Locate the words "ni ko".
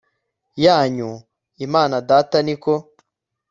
2.45-2.73